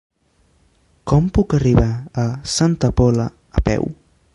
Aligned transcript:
Com 1.11 1.27
puc 1.39 1.55
arribar 1.59 1.91
a 2.25 2.27
Santa 2.59 2.95
Pola 3.03 3.33
a 3.63 3.69
peu? 3.71 3.91